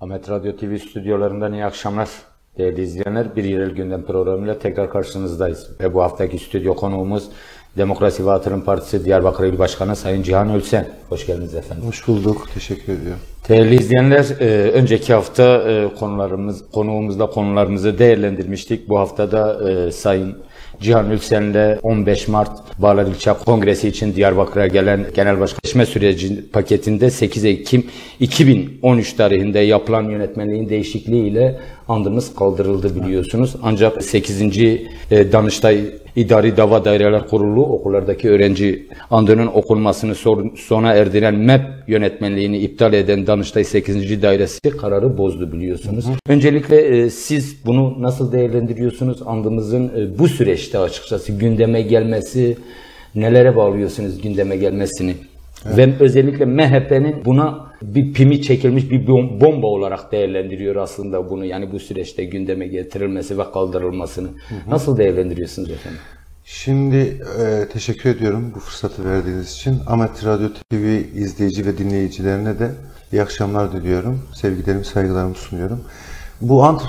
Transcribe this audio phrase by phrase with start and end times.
[0.00, 2.08] Ahmet Radyo TV stüdyolarından iyi akşamlar.
[2.58, 5.70] Değerli izleyenler, bir yerel gündem programıyla tekrar karşınızdayız.
[5.80, 7.28] Ve bu haftaki stüdyo konuğumuz
[7.76, 10.88] Demokrasi ve Atılım Partisi Diyarbakır İl Başkanı Sayın Cihan Ölsen.
[11.08, 11.84] Hoş geldiniz efendim.
[11.86, 12.48] Hoş bulduk.
[12.54, 13.20] Teşekkür ediyorum.
[13.48, 18.88] Değerli izleyenler, e, önceki hafta e, konularımız, konuğumuzla konularımızı değerlendirmiştik.
[18.88, 20.36] Bu hafta da e, Sayın
[20.80, 27.10] Cihan Ülsen'le 15 Mart Bağlar İlçe Kongresi için Diyarbakır'a gelen genel başkan seçme süreci paketinde
[27.10, 27.86] 8 Ekim
[28.20, 33.56] 2013 tarihinde yapılan yönetmenliğin değişikliğiyle andımız kaldırıldı biliyorsunuz.
[33.62, 34.42] Ancak 8.
[35.10, 35.80] e, Danıştay
[36.16, 40.14] İdari Dava Daireler Kurulu okullardaki öğrenci andının okunmasını
[40.56, 44.22] sona erdiren MEP yönetmenliğini iptal eden Danıştay 8.
[44.22, 46.04] Dairesi kararı bozdu biliyorsunuz.
[46.28, 49.22] Öncelikle e, siz bunu nasıl değerlendiriyorsunuz?
[49.26, 52.56] Andımızın e, bu süreçte açıkçası gündeme gelmesi
[53.14, 55.14] nelere bağlıyorsunuz gündeme gelmesini?
[55.64, 61.44] Ve özellikle MHP'nin buna bir pimi çekilmiş bir bom- bomba olarak değerlendiriyor aslında bunu.
[61.44, 64.28] Yani bu süreçte gündeme getirilmesi ve kaldırılmasını.
[64.68, 66.00] Nasıl değerlendiriyorsunuz efendim?
[66.44, 69.78] Şimdi e, teşekkür ediyorum bu fırsatı verdiğiniz için.
[69.86, 70.74] Ahmet Radyo TV
[71.14, 72.70] izleyici ve dinleyicilerine de
[73.12, 74.22] iyi akşamlar diliyorum.
[74.34, 75.80] Sevgilerimi, saygılarımı sunuyorum.
[76.40, 76.80] Bu and,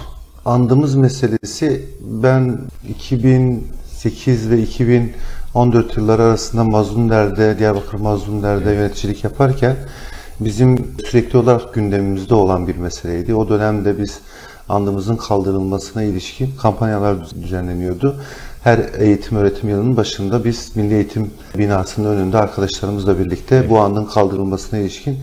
[0.45, 2.57] andımız meselesi ben
[2.89, 4.59] 2008 ve
[5.57, 9.75] 2014 yılları arasında Mazlumler'de, Diyarbakır Mazlumler'de yöneticilik yaparken
[10.39, 13.35] bizim sürekli olarak gündemimizde olan bir meseleydi.
[13.35, 14.19] O dönemde biz
[14.69, 18.21] andımızın kaldırılmasına ilişkin kampanyalar düzenleniyordu.
[18.63, 24.79] Her eğitim öğretim yılının başında biz Milli Eğitim binasının önünde arkadaşlarımızla birlikte bu andın kaldırılmasına
[24.79, 25.17] ilişkin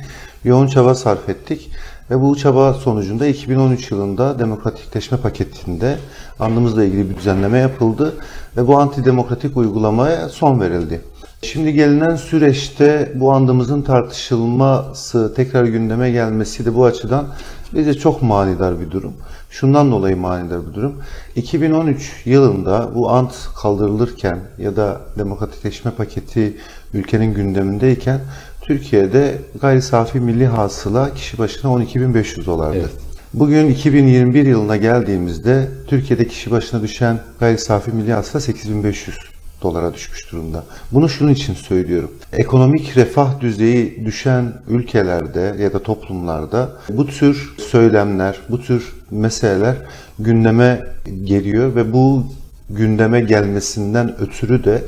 [0.45, 1.71] yoğun çaba sarf ettik.
[2.11, 5.99] Ve bu çaba sonucunda 2013 yılında demokratikleşme paketinde
[6.41, 8.15] andımızla ilgili bir düzenleme yapıldı
[8.57, 11.01] ve bu antidemokratik uygulamaya son verildi.
[11.43, 17.27] Şimdi gelinen süreçte bu andımızın tartışılması, tekrar gündeme gelmesi de bu açıdan
[17.75, 19.13] bize çok manidar bir durum.
[19.51, 20.95] Şundan dolayı manidar bir durum.
[21.37, 26.57] 2013 yılında bu ant kaldırılırken ya da demokratikleşme paketi
[26.95, 28.21] ülkenin gündemindeyken
[28.67, 32.77] Türkiye'de gayri safi milli hasıla kişi başına 12.500 dolardı.
[32.79, 32.91] Evet.
[33.35, 39.17] Bugün 2021 yılına geldiğimizde Türkiye'de kişi başına düşen gayri safi milli hasıla 8500
[39.63, 40.65] dolara düşmüş durumda.
[40.93, 42.11] Bunu şunun için söylüyorum.
[42.33, 49.77] Ekonomik refah düzeyi düşen ülkelerde ya da toplumlarda bu tür söylemler, bu tür meseleler
[50.19, 50.81] gündeme
[51.25, 52.27] geliyor ve bu
[52.71, 54.83] gündeme gelmesinden ötürü de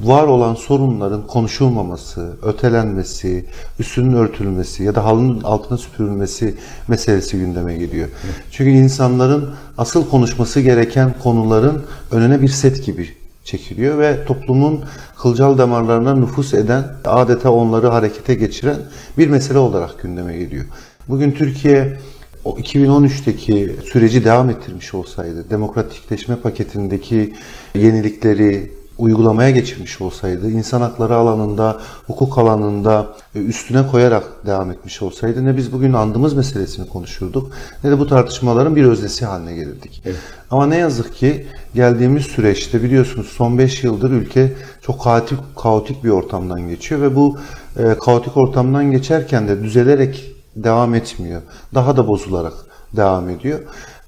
[0.00, 3.44] var olan sorunların konuşulmaması, ötelenmesi,
[3.78, 6.54] üstünün örtülmesi ya da halının altına süpürülmesi
[6.88, 8.08] meselesi gündeme geliyor.
[8.50, 13.08] Çünkü insanların asıl konuşması gereken konuların önüne bir set gibi
[13.44, 14.84] çekiliyor ve toplumun
[15.22, 18.78] kılcal damarlarına nüfus eden, adeta onları harekete geçiren
[19.18, 20.64] bir mesele olarak gündeme geliyor.
[21.08, 21.98] Bugün Türkiye
[22.44, 27.34] o 2013'teki süreci devam ettirmiş olsaydı, demokratikleşme paketindeki
[27.74, 35.44] yenilikleri uygulamaya geçirmiş olsaydı, insan hakları alanında, hukuk alanında e, üstüne koyarak devam etmiş olsaydı
[35.44, 37.50] ne biz bugün andımız meselesini konuşurduk
[37.84, 40.02] ne de bu tartışmaların bir öznesi haline gelirdik.
[40.06, 40.16] Evet.
[40.50, 46.10] Ama ne yazık ki geldiğimiz süreçte biliyorsunuz son 5 yıldır ülke çok kaotik, kaotik bir
[46.10, 47.38] ortamdan geçiyor ve bu
[47.78, 51.42] e, kaotik ortamdan geçerken de düzelerek devam etmiyor.
[51.74, 52.54] Daha da bozularak
[52.96, 53.60] devam ediyor.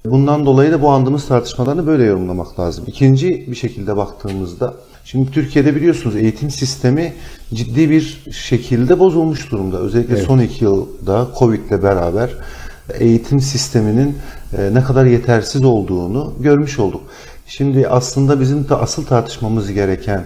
[0.05, 2.83] Bundan dolayı da bu andımız tartışmalarını böyle yorumlamak lazım.
[2.87, 4.73] İkinci bir şekilde baktığımızda,
[5.03, 7.13] şimdi Türkiye'de biliyorsunuz eğitim sistemi
[7.53, 9.77] ciddi bir şekilde bozulmuş durumda.
[9.77, 10.25] Özellikle Evet.
[10.27, 12.29] son iki yılda Covid ile beraber
[12.99, 14.17] eğitim sisteminin
[14.57, 17.01] e, ne kadar yetersiz olduğunu görmüş olduk.
[17.47, 20.25] Şimdi aslında bizim de asıl tartışmamız gereken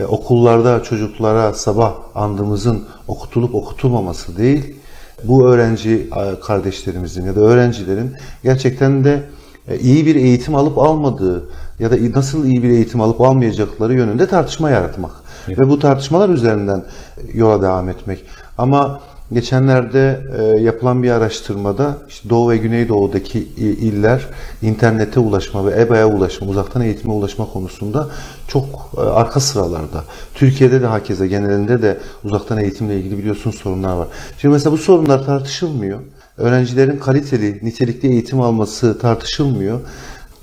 [0.00, 4.75] e, okullarda çocuklara sabah andımızın okutulup okutulmaması değil,
[5.24, 6.10] bu öğrenci
[6.46, 8.12] kardeşlerimizin ya da öğrencilerin
[8.42, 9.22] gerçekten de
[9.68, 14.26] e, iyi bir eğitim alıp almadığı ya da nasıl iyi bir eğitim alıp almayacakları yönünde
[14.26, 15.12] tartışma yaratmak
[15.48, 16.78] ve bu tartışmalar üzerinden
[17.16, 18.24] e, yola devam etmek.
[18.58, 19.00] Ama
[19.32, 24.26] geçenlerde e, yapılan bir araştırmada işte Doğu ve Güneydoğu'daki iller
[24.62, 28.08] internete ulaşma ve EBA'ya ulaşma, uzaktan eğitime ulaşma konusunda
[28.48, 28.64] çok
[28.96, 30.04] e, arka sıralarda.
[30.34, 34.08] Türkiye'de de hakeza genelinde de uzaktan eğitimle ilgili biliyorsunuz sorunlar var.
[34.38, 36.00] Şimdi mesela bu sorunlar tartışılmıyor.
[36.38, 39.80] Öğrencilerin kaliteli, nitelikli eğitim alması tartışılmıyor.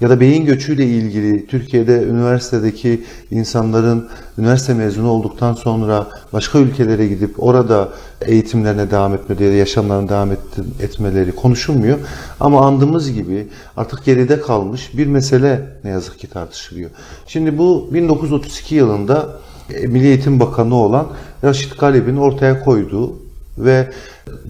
[0.03, 7.43] Ya da beyin göçüyle ilgili Türkiye'de üniversitedeki insanların üniversite mezunu olduktan sonra başka ülkelere gidip
[7.43, 7.89] orada
[8.21, 10.39] eğitimlerine devam etmeleri, yaşamlarına devam et-
[10.79, 11.99] etmeleri konuşulmuyor.
[12.39, 13.47] Ama andığımız gibi
[13.77, 16.89] artık geride kalmış bir mesele ne yazık ki tartışılıyor.
[17.27, 19.29] Şimdi bu 1932 yılında
[19.73, 21.07] e, Milli Eğitim Bakanı olan
[21.43, 23.15] Raşit Galip'in ortaya koyduğu
[23.57, 23.89] ve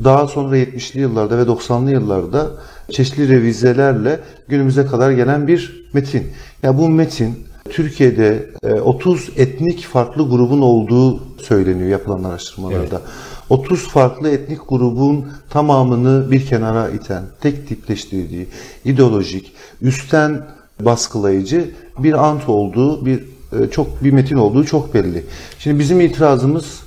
[0.03, 2.51] daha sonra 70'li yıllarda ve 90'lı yıllarda
[2.91, 6.27] çeşitli revizelerle günümüze kadar gelen bir metin.
[6.63, 7.35] Ya bu metin
[7.69, 13.01] Türkiye'de e, 30 etnik farklı grubun olduğu söyleniyor yapılan araştırmalarda.
[13.49, 18.47] 30 farklı etnik grubun tamamını bir kenara iten, tek tipleştirdiği,
[18.85, 19.51] ideolojik,
[19.81, 20.45] üstten
[20.79, 23.23] baskılayıcı bir ant olduğu, bir
[23.59, 25.25] e, çok bir metin olduğu çok belli.
[25.59, 26.81] Şimdi bizim itirazımız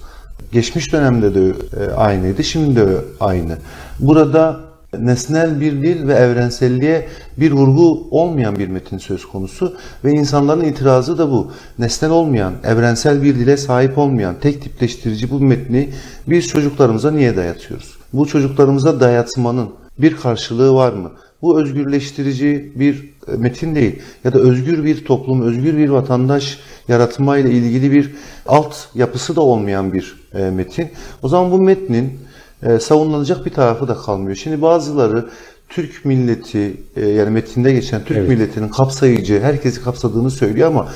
[0.53, 3.59] geçmiş dönemde de e, aynıydı, şimdi de aynı.
[4.01, 4.61] Burada
[4.99, 11.19] nesnel bir dil ve evrenselliğe bir vurgu olmayan bir metin söz konusu ve insanların itirazı
[11.19, 11.51] da bu.
[11.79, 15.89] Nesnel olmayan, evrensel bir dile sahip olmayan, tek tipleştirici bu metni
[16.27, 17.97] biz çocuklarımıza niye dayatıyoruz?
[18.13, 19.69] Bu çocuklarımıza dayatmanın
[19.99, 21.11] bir karşılığı var mı?
[21.43, 27.51] Bu özgürleştirici bir e, metin değil ya da özgür bir toplum, özgür bir vatandaş yaratmayla
[27.51, 28.15] ilgili bir
[28.47, 30.89] alt yapısı da olmayan bir e, metin.
[31.23, 32.19] O zaman bu metnin
[32.67, 34.37] e, savunulacak bir tarafı da kalmıyor.
[34.37, 35.27] Şimdi bazıları
[35.69, 38.29] Türk milleti e, yani metinde geçen Türk Evet.
[38.29, 40.89] milletinin kapsayıcı, herkesi kapsadığını söylüyor ama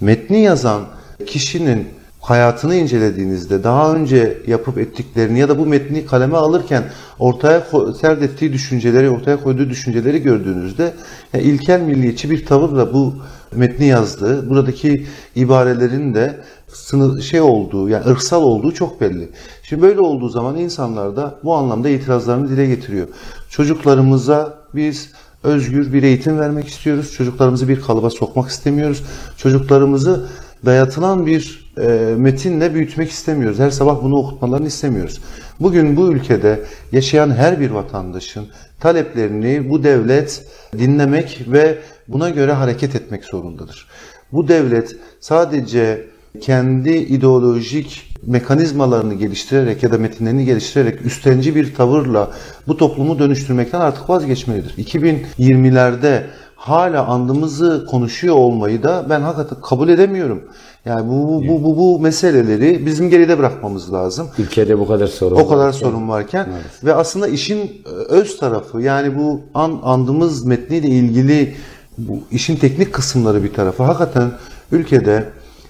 [0.00, 0.82] metni yazan
[1.26, 1.88] kişinin
[2.20, 6.84] hayatını incelediğinizde daha önce yapıp ettiklerini ya da bu metni kaleme alırken
[7.18, 7.66] ortaya
[8.00, 10.94] serdettiği düşünceleri, ortaya koyduğu düşünceleri gördüğünüzde
[11.32, 13.14] yani ilkel milliyetçi bir tavırla bu
[13.54, 15.06] metni yazdığı, buradaki
[15.36, 16.40] ibarelerin de
[16.76, 19.28] sınır şey olduğu yani ırksal olduğu çok belli.
[19.62, 23.08] Şimdi böyle olduğu zaman insanlar da bu anlamda itirazlarını dile getiriyor.
[23.50, 25.10] Çocuklarımıza biz
[25.42, 27.12] özgür bir eğitim vermek istiyoruz.
[27.12, 29.02] Çocuklarımızı bir kalıba sokmak istemiyoruz.
[29.36, 30.26] Çocuklarımızı
[30.64, 33.58] dayatılan bir e, metinle büyütmek istemiyoruz.
[33.58, 35.20] Her sabah bunu okutmalarını istemiyoruz.
[35.60, 36.60] Bugün bu ülkede
[36.92, 38.46] yaşayan her bir vatandaşın
[38.80, 40.46] taleplerini bu devlet
[40.78, 41.78] dinlemek ve
[42.08, 43.88] buna göre hareket etmek zorundadır.
[44.32, 46.06] Bu devlet sadece
[46.40, 52.30] kendi ideolojik mekanizmalarını geliştirerek ya da metinlerini geliştirerek üstenci bir tavırla
[52.68, 54.84] bu toplumu dönüştürmekten artık vazgeçmelidir.
[54.84, 56.22] 2020'lerde
[56.56, 60.42] hala andımızı konuşuyor olmayı da ben hakikaten kabul edemiyorum.
[60.84, 64.28] Yani bu bu, bu, bu, bu meseleleri bizim geride bırakmamız lazım.
[64.38, 65.72] Ülkede bu kadar sorun O kadar var.
[65.72, 66.48] sorun varken
[66.84, 71.54] ve aslında işin e, öz tarafı yani bu an, andımız metniyle ilgili
[71.98, 73.82] bu işin teknik kısımları bir tarafı.
[73.82, 74.30] Hakikaten
[74.72, 75.24] ülkede de,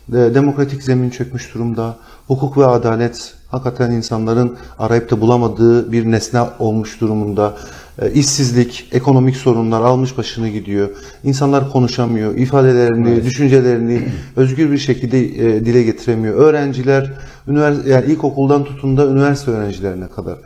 [0.09, 1.97] demokratik zemin çökmüş durumda.
[2.27, 7.55] Hukuk ve adalet hakikaten insanların arayıp da bulamadığı bir nesne olmuş durumunda.
[7.99, 10.89] E, işsizlik, ekonomik sorunlar almış başını gidiyor.
[11.25, 14.03] İnsanlar konuşamıyor, ifadelerini, düşüncelerini
[14.37, 16.35] özgür bir şekilde e, dile getiremiyor.
[16.35, 17.13] Öğrenciler,
[17.49, 20.39] üniversite, yani ilkokuldan tutun da üniversite öğrencilerine kadar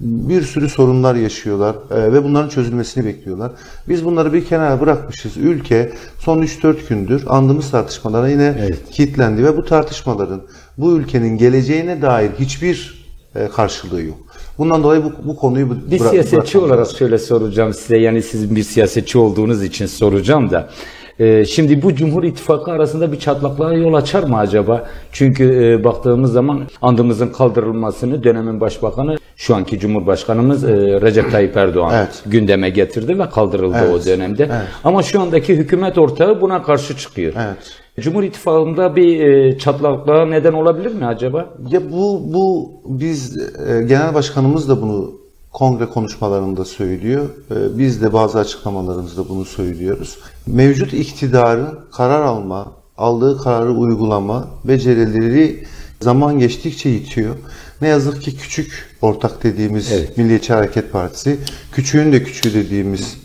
[0.00, 3.52] bir sürü sorunlar yaşıyorlar e, ve bunların çözülmesini bekliyorlar.
[3.88, 5.36] Biz bunları bir kenara bırakmışız.
[5.36, 8.90] Ülke son 3-4 gündür andığımız tartışmalara yine Evet.
[8.90, 10.40] kilitlendi ve bu tartışmaların
[10.78, 14.18] bu ülkenin geleceğine dair hiçbir e, karşılığı yok.
[14.58, 18.62] Bundan dolayı bu, bu konuyu bu- Bir siyasetçi olarak şöyle soracağım size yani sizin bir
[18.62, 20.68] siyasetçi olduğunuz için soracağım da
[21.18, 24.86] e, şimdi bu Cumhur İttifakı arasında bir çatlaklığa yol açar mı acaba?
[25.12, 31.94] Çünkü e, baktığımız zaman andımızın kaldırılmasını dönemin başbakanı şu anki Cumhurbaşkanımız e, Recep Tayyip Erdoğan
[31.94, 32.22] Evet.
[32.26, 33.94] gündeme getirdi ve kaldırıldı Evet.
[34.02, 34.42] o dönemde.
[34.42, 34.66] Evet.
[34.84, 37.32] Ama şu andaki hükümet ortağı buna karşı çıkıyor.
[37.36, 37.56] Evet.
[38.00, 41.46] Cumhur İttifakı'nda bir e, çatlaklığa neden olabilir mi acaba?
[41.70, 45.25] Ya bu bu biz e, genel başkanımız da bunu
[45.56, 47.24] kongre konuşmalarında söylüyor.
[47.50, 50.18] E, biz de bazı açıklamalarımızda bunu söylüyoruz.
[50.46, 55.64] Mevcut iktidarın karar alma, aldığı kararı uygulama becerileri
[56.00, 57.34] zaman geçtikçe yitiyor.
[57.80, 58.72] Ne yazık ki küçük
[59.02, 60.18] ortak dediğimiz Evet.
[60.18, 61.38] Milliyetçi Hareket Partisi,
[61.72, 63.16] küçüğün de küçüğü dediğimiz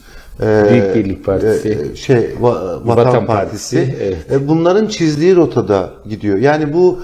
[0.42, 1.90] e, Büyük Birlik Partisi.
[1.94, 4.32] e, şey Va- Vatan, Vatan Partisi, Partisi, evet.
[4.32, 6.38] e, bunların çizdiği rotada gidiyor.
[6.38, 7.00] Yani bu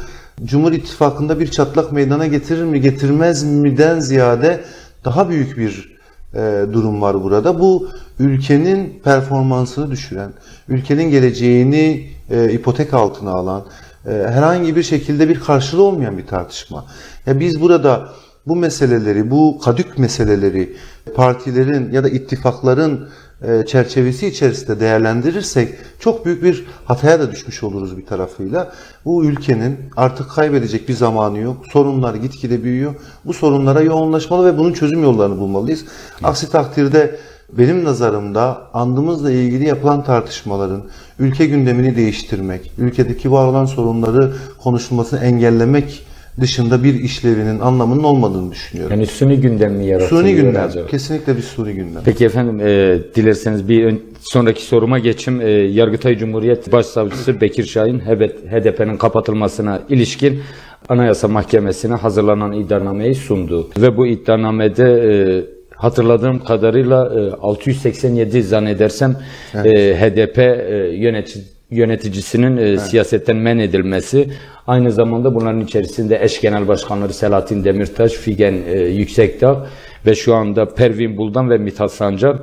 [0.46, 4.62] Cumhur İttifakı'nda bir çatlak meydana getirir mi getirmez mi'den ziyade
[5.08, 5.98] daha büyük bir
[6.34, 7.60] e, durum var burada.
[7.60, 10.32] Bu ülkenin performansını düşüren,
[10.70, 13.66] ülkenin geleceğini e, ipotek altına alan,
[14.06, 16.86] e, herhangi bir şekilde bir karşılığı olmayan bir tartışma.
[17.26, 18.10] Ya biz burada
[18.48, 20.76] bu meseleleri, bu kadük meseleleri
[21.16, 23.10] partilerin ya da ittifakların
[23.68, 28.72] çerçevesi içerisinde değerlendirirsek çok büyük bir hataya da düşmüş oluruz bir tarafıyla.
[29.06, 31.58] Bu ülkenin artık kaybedecek bir zamanı yok.
[31.74, 32.96] Sorunlar gitgide büyüyor.
[33.26, 35.86] Bu sorunlara yoğunlaşmalı ve bunun çözüm yollarını bulmalıyız.
[36.24, 37.20] Aksi takdirde
[37.54, 40.84] benim nazarımda andımızla ilgili yapılan tartışmaların
[41.20, 46.07] ülke gündemini değiştirmek, ülkedeki var olan sorunları konuşulmasını engellemek
[46.42, 48.92] dışında bir işlevinin anlamının olmadığını düşünüyorum.
[48.96, 50.64] Yani suni gündem mi yaratılıyor Suni gündem.
[50.64, 50.88] acaba?
[50.88, 52.02] Kesinlikle bir suni gündem.
[52.06, 55.42] Peki efendim e, dilerseniz bir ön- sonraki soruma geçim.
[55.42, 60.40] E, Yargıtay Cumhuriyet Başsavcısı Bekir Şahin HDP'nin kapatılmasına ilişkin
[60.90, 63.70] Anayasa Mahkemesi'ne hazırlanan iddianameyi sundu.
[63.78, 65.12] Ve bu iddianamede e,
[65.76, 69.18] hatırladığım kadarıyla e, 687 zannedersem
[69.56, 74.28] e, HDP e, yönetici yöneticisinin e, siyasetten men edilmesi,
[74.68, 79.68] aynı zamanda bunların içerisinde eş genel başkanları Selahattin Demirtaş, Figen e, Yüksekdağ
[80.06, 82.38] ve şu anda Pervin Buldan ve Mithat Sancar.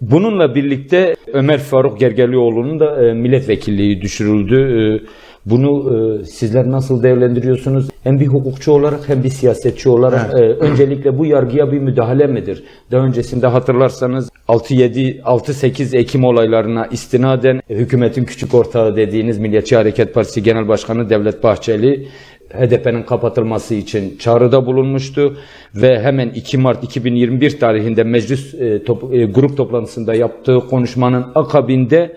[0.00, 4.56] Bununla birlikte Ömer Faruk Gergerlioğlu'nun da e, milletvekilliği düşürüldü.
[4.56, 7.88] E, bunu e, sizler nasıl değerlendiriyorsunuz?
[8.02, 12.64] Hem bir hukukçu olarak hem bir siyasetçi olarak e, öncelikle bu yargıya bir müdahale midir?
[12.90, 20.14] Daha öncesinde hatırlarsanız 6-7 6-8 Ekim olaylarına istinaden e, hükümetin küçük ortağı dediğiniz Milliyetçi Hareket
[20.14, 22.08] Partisi Genel Başkanı Devlet Bahçeli
[22.54, 25.36] HDP'nin kapatılması için çağrıda bulunmuştu
[25.74, 32.16] ve hemen 2 Mart 2021 tarihinde meclis e, top- e, grup toplantısında yaptığı konuşmanın akabinde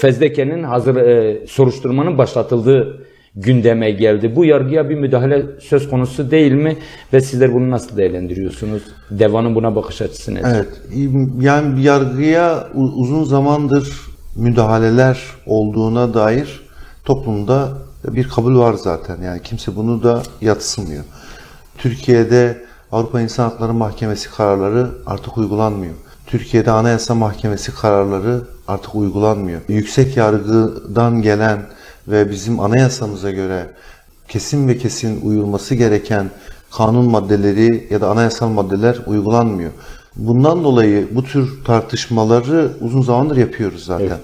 [0.00, 4.36] fezlekenin hazır e, soruşturmanın başlatıldığı gündeme geldi.
[4.36, 6.76] Bu yargıya bir müdahale söz konusu değil mi
[7.12, 8.82] ve sizler bunu nasıl değerlendiriyorsunuz?
[9.10, 10.48] Devanın buna bakış açısı nedir?
[10.54, 10.68] Evet,
[11.40, 14.00] yani yargıya uzun zamandır
[14.36, 16.60] müdahaleler olduğuna dair
[17.04, 17.68] toplumda
[18.04, 19.22] bir kabul var zaten.
[19.22, 21.04] Yani kimse bunu da yatsımıyor.
[21.78, 25.94] Türkiye'de Avrupa İnsan Hakları Mahkemesi kararları artık uygulanmıyor.
[26.26, 29.60] Türkiye'de Anayasa Mahkemesi kararları artık uygulanmıyor.
[29.68, 31.62] Yüksek yargıdan gelen
[32.08, 33.66] ve bizim anayasamıza göre
[34.28, 36.30] kesin ve kesin uyulması gereken
[36.70, 39.70] kanun maddeleri ya da anayasal maddeler uygulanmıyor.
[40.16, 44.18] Bundan dolayı bu tür tartışmaları uzun zamandır yapıyoruz zaten.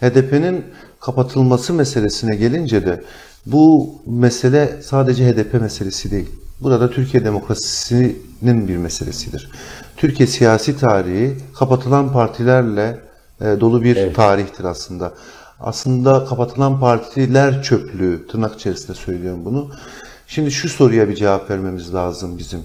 [0.00, 0.64] HDP'nin
[1.00, 3.04] kapatılması meselesine gelince de
[3.46, 6.30] bu mesele sadece HDP meselesi değil.
[6.60, 9.50] Burada Türkiye demokrasisinin bir meselesidir.
[9.96, 12.98] Türkiye siyasi tarihi kapatılan partilerle
[13.40, 15.12] dolu bir tarihtir aslında.
[15.60, 19.70] Aslında kapatılan partiler çöplüğü, tırnak içerisinde söylüyorum bunu.
[20.26, 22.60] Şimdi şu soruya bir cevap vermemiz lazım bizim.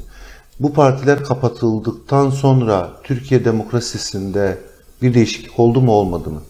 [0.59, 4.57] Bu partiler kapatıldıktan sonra Türkiye demokrasisinde
[5.01, 6.41] bir değişiklik oldu mu olmadı mı?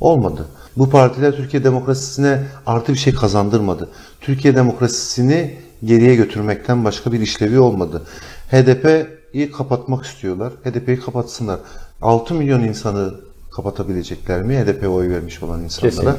[0.00, 0.46] Olmadı.
[0.76, 3.88] Bu partiler Türkiye demokrasisine artı bir şey kazandırmadı.
[4.20, 8.02] Türkiye demokrasisini geriye götürmekten başka bir işlevi olmadı.
[8.50, 10.52] HDP'yi kapatmak istiyorlar.
[10.64, 11.58] HDP'yi kapatsınlar.
[12.02, 13.14] 6 milyon insanı
[13.56, 14.56] kapatabilecekler mi?
[14.56, 15.90] HDP'ye oy vermiş olan insanlara.
[15.90, 16.16] Kesinlikle.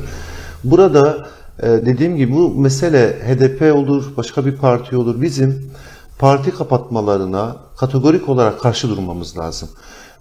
[0.63, 1.27] Burada
[1.60, 5.22] e, dediğim gibi bu mesele HDP olur, başka bir parti olur.
[5.22, 5.72] Bizim
[6.20, 9.70] parti kapatmalarına kategorik olarak karşı durmamız lazım.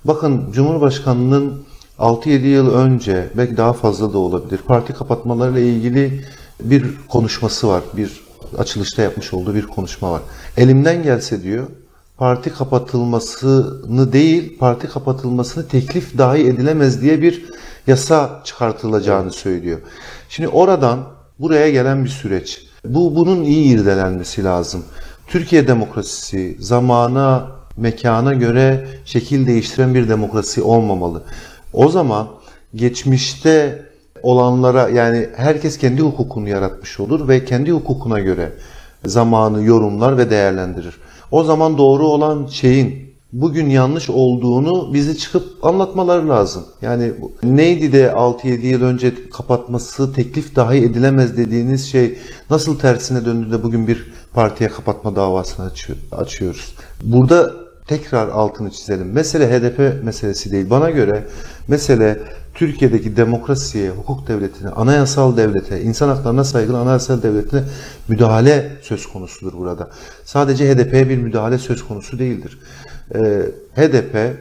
[0.04, 1.62] Bakın Cumhurbaşkanı'nın
[1.98, 4.60] 6-7 yıl önce belki daha fazla da olabilir.
[4.66, 6.24] Parti kapatmalarıyla ilgili
[6.60, 7.82] bir konuşması var.
[7.96, 8.20] Bir
[8.58, 10.22] açılışta yapmış olduğu bir konuşma var.
[10.56, 11.66] Elimden gelse diyor
[12.16, 17.44] parti kapatılmasını değil, parti kapatılmasını teklif dahi edilemez diye bir
[17.86, 19.78] yasa çıkartılacağını söylüyor.
[20.28, 20.98] Şimdi oradan
[21.38, 22.66] buraya gelen bir süreç.
[22.84, 24.84] Bu bunun iyi irdelenmesi lazım.
[25.26, 27.46] Türkiye demokrasisi zamana,
[27.76, 31.22] mekana göre şekil değiştiren bir demokrasi olmamalı.
[31.72, 32.28] O zaman
[32.74, 33.82] geçmişte
[34.22, 38.52] olanlara yani herkes kendi hukukunu yaratmış olur ve kendi hukukuna göre
[39.04, 40.94] zamanı yorumlar ve değerlendirir.
[41.30, 46.64] O zaman doğru olan şeyin bugün yanlış olduğunu bize çıkıp anlatmaları lazım.
[46.82, 52.18] Yani neydi de 6-7 yıl önce kapatması teklif dahi edilemez dediğiniz şey
[52.50, 56.74] nasıl tersine döndü de bugün bir partiye kapatma davasını açıyor, açıyoruz.
[57.02, 59.12] Burada tekrar altını çizelim.
[59.12, 60.70] Mesele HDP meselesi değil.
[60.70, 61.24] Bana göre
[61.68, 62.18] mesele
[62.54, 67.62] Türkiye'deki demokrasiye, hukuk devletine, anayasal devlete, insan haklarına saygılı anayasal devletine
[68.08, 69.90] müdahale söz konusudur burada.
[70.24, 72.58] Sadece HDP'ye bir müdahale söz konusu değildir.
[73.14, 73.42] Ee,
[73.76, 74.34] HDP e,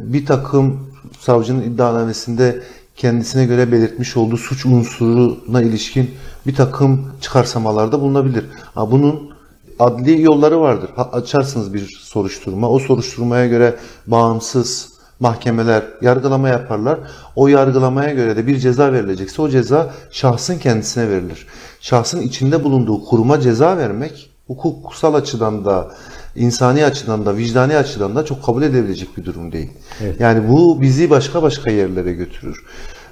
[0.00, 2.62] bir takım savcının iddianamesinde
[2.96, 6.10] kendisine göre belirtmiş olduğu suç unsuruna ilişkin
[6.46, 8.44] bir takım çıkarsamalarda bulunabilir.
[8.74, 9.35] Ha, bunun
[9.78, 10.90] adli yolları vardır.
[11.12, 12.70] Açarsınız bir soruşturma.
[12.70, 16.98] O soruşturmaya göre bağımsız mahkemeler yargılama yaparlar.
[17.36, 21.46] O yargılamaya göre de bir ceza verilecekse o ceza şahsın kendisine verilir.
[21.80, 25.90] Şahsın içinde bulunduğu kuruma ceza vermek hukuksal açıdan da
[26.36, 29.70] insani açıdan da vicdani açıdan da çok kabul edilebilecek bir durum değil.
[30.18, 32.64] Yani bu bizi başka başka yerlere götürür.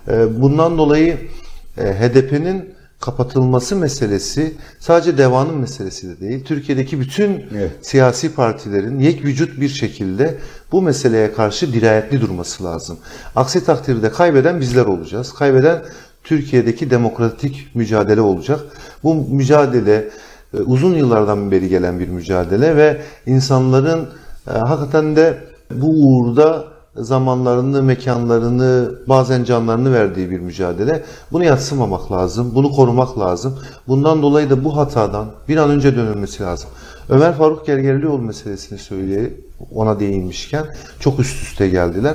[0.08, 1.18] Ee, Bundan dolayı
[1.78, 6.44] e, HDP'nin kapatılması meselesi sadece devanın meselesi de değil.
[6.44, 7.70] Türkiye'deki bütün Evet.
[7.82, 10.38] siyasi partilerin yek vücut bir şekilde
[10.72, 12.98] bu meseleye karşı dirayetli durması lazım.
[13.36, 15.32] Aksi takdirde kaybeden bizler olacağız.
[15.32, 15.82] Kaybeden
[16.24, 18.60] Türkiye'deki demokratik mücadele olacak.
[19.02, 20.08] Bu mücadele
[20.54, 24.08] e, uzun yıllardan beri gelen bir mücadele ve insanların
[24.48, 25.38] e, hakikaten de
[25.70, 31.04] bu uğurda zamanlarını, mekanlarını, bazen canlarını verdiği bir mücadele.
[31.32, 33.58] Bunu yatsımamak lazım, bunu korumak lazım.
[33.88, 36.70] Bundan dolayı da bu hatadan bir an önce dönülmesi lazım.
[37.08, 40.64] Ömer Faruk Gergerlioğlu meselesini söyleye ona değinmişken
[41.00, 42.14] çok üst üste geldiler.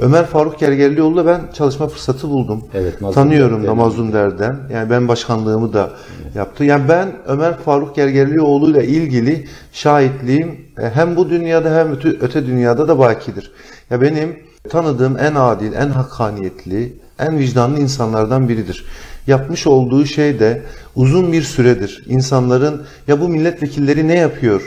[0.00, 2.64] Ömer Faruk Gergerlioğlu'la ben çalışma fırsatı buldum.
[2.74, 3.76] Evet, Mazlum Tanıyorum Derden.
[3.76, 4.56] Mazlum Derden.
[4.72, 5.90] Yani ben başkanlığımı da
[6.34, 6.64] yaptı.
[6.64, 12.88] Yani ben Ömer Faruk Gergerlioğlu ile ilgili şahitliğim e, hem bu dünyada hem öte dünyada
[12.88, 13.52] da bakidir.
[13.90, 14.38] Ya benim
[14.70, 18.84] tanıdığım en adil, en hakkaniyetli, en vicdanlı insanlardan biridir.
[19.26, 20.62] Yapmış olduğu şey de
[20.96, 24.62] uzun bir süredir insanların ya bu milletvekilleri ne yapıyor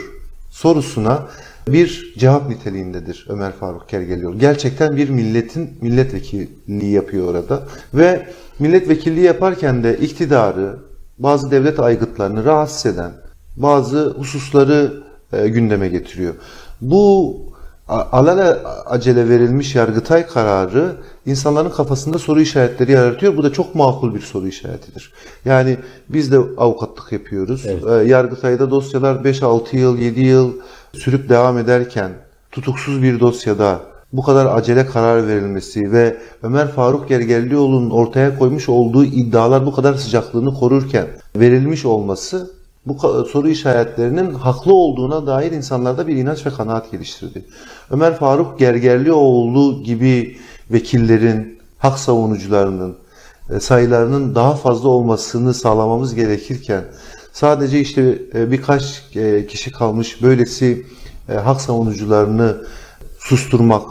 [0.50, 1.26] sorusuna
[1.72, 4.38] bir cevap niteliğindedir Ömer Faruk Gergerlioğlu.
[4.38, 7.62] Gerçekten bir milletin milletvekilliği yapıyor orada
[7.94, 8.26] ve
[8.58, 10.76] milletvekilliği yaparken de iktidarı,
[11.18, 13.12] bazı devlet aygıtlarını rahatsız eden
[13.56, 14.92] bazı hususları
[15.32, 16.34] e, gündeme getiriyor.
[16.80, 17.36] Bu
[17.88, 18.44] a- alele
[18.86, 20.92] acele verilmiş Yargıtay kararı
[21.26, 23.36] insanların kafasında soru işaretleri yaratıyor.
[23.36, 25.12] Bu da çok makul bir soru işaretidir.
[25.44, 25.76] Yani
[26.08, 27.66] biz de avukatlık yapıyoruz.
[27.66, 30.52] E, Yargıtay'da dosyalar 5-6 yıl, 7 yıl
[30.92, 32.12] sürüp devam ederken
[32.52, 33.80] tutuksuz bir dosyada
[34.12, 39.94] bu kadar acele karar verilmesi ve Ömer Faruk Gergerlioğlu'nun ortaya koymuş olduğu iddialar bu kadar
[39.94, 42.50] sıcaklığını korurken verilmiş olması
[42.86, 47.44] bu soru işaretlerinin haklı olduğuna dair insanlarda bir inanç ve kanaat geliştirdi.
[47.90, 50.36] Ömer Faruk Gergerlioğlu gibi
[50.70, 52.96] vekillerin, hak savunucularının
[53.50, 56.84] e, sayılarının daha fazla olmasını sağlamamız gerekirken
[57.38, 60.86] sadece işte e, birkaç e, kişi kalmış böylesi
[61.28, 62.56] e, hak savunucularını
[63.18, 63.82] susturmak,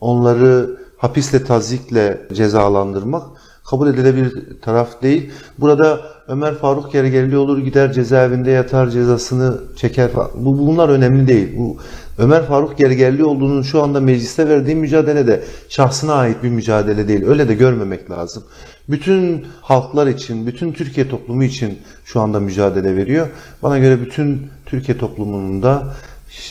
[0.00, 3.22] onları hapisle tazikle cezalandırmak
[3.70, 5.30] kabul edilebilir taraf değil.
[5.58, 10.10] Burada Ömer Faruk Gergerlioğlu gider cezaevinde yatar cezasını çeker.
[10.34, 11.48] Bu bunlar önemli değil.
[11.58, 11.76] Bu
[12.18, 17.26] Ömer Faruk Gergerlioğlu'nun şu anda mecliste verdiği mücadele de şahsına ait bir mücadele değil.
[17.26, 18.42] Öyle de görmemek lazım.
[18.88, 23.26] Bütün halklar için, bütün Türkiye toplumu için şu anda mücadele veriyor.
[23.62, 25.94] Bana göre bütün Türkiye toplumunun da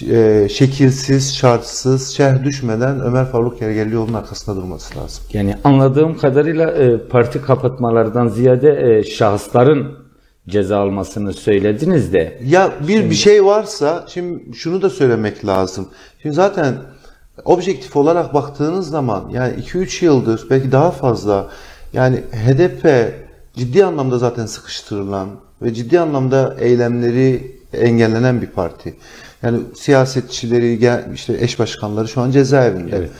[0.09, 5.23] e, şekilsiz, şartsız, şerh düşmeden Ömer Faruk Gergerlioğlu'nun arkasında durması lazım.
[5.33, 10.01] Yani anladığım kadarıyla e, parti kapatmalardan ziyade e, şahısların
[10.49, 12.39] ceza almasını söylediniz de.
[12.45, 15.87] Ya bir bir şey varsa şimdi şunu da söylemek lazım.
[16.21, 16.75] Şimdi zaten
[17.45, 21.49] objektif olarak baktığınız zaman yani 2-3 yıldır belki daha fazla
[21.93, 23.13] yani HDP
[23.55, 25.29] ciddi anlamda zaten sıkıştırılan
[25.61, 28.95] ve ciddi anlamda eylemleri engellenen bir parti.
[29.43, 32.95] Yani siyasetçileri, işte eş başkanları şu an cezaevinde.
[32.97, 33.11] Evet.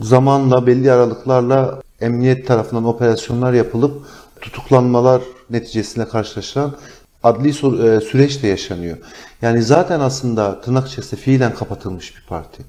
[0.00, 4.06] Zamanla belli aralıklarla emniyet tarafından operasyonlar yapılıp
[4.40, 6.76] tutuklanmalar neticesinde karşılaşılan
[7.22, 8.98] adli e, süreç de yaşanıyor.
[9.42, 12.62] Yani zaten aslında tırnak içerisinde fiilen kapatılmış bir parti.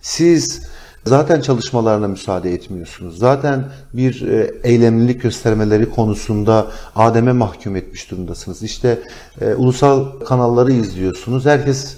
[0.00, 0.62] Siz
[1.06, 3.18] zaten çalışmalarına müsaade etmiyorsunuz.
[3.18, 6.66] Zaten bir e, eylemlilik göstermeleri konusunda
[6.96, 8.62] Adem'e mahkum etmiş durumdasınız.
[8.62, 8.98] İşte
[9.40, 11.46] e, ulusal kanalları izliyorsunuz.
[11.46, 11.96] Herkes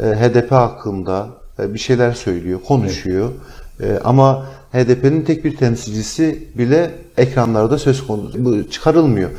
[0.00, 3.30] e, HDP hakkında e, bir şeyler söylüyor, konuşuyor.
[3.80, 9.30] E, ama HDP'nin tek bir temsilcisi bile ekranlarda söz konusu bu çıkarılmıyor.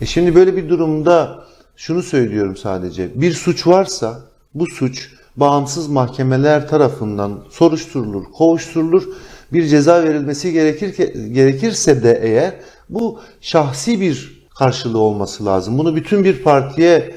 [0.00, 1.44] E şimdi böyle bir durumda
[1.76, 3.20] şunu söylüyorum sadece.
[3.20, 4.20] Bir suç varsa
[4.54, 9.08] bu suç bağımsız mahkemeler tarafından soruşturulur, kovuşturulur.
[9.52, 12.54] Bir ceza verilmesi gerekir gerekirse de eğer
[12.88, 15.78] bu şahsi bir karşılığı olması lazım.
[15.78, 17.14] Bunu bütün bir partiye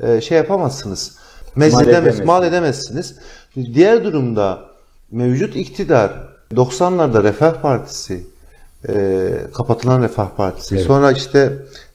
[0.00, 1.16] e, şey yapamazsınız.
[1.56, 2.26] Mal edemezsiniz.
[2.26, 3.18] mal edemezsiniz.
[3.56, 4.60] Diğer durumda
[5.10, 6.12] mevcut iktidar
[6.52, 8.26] 90'larda Refah Partisi
[8.88, 10.74] e, kapatılan Refah Partisi.
[10.74, 10.86] Evet.
[10.86, 11.52] Sonra işte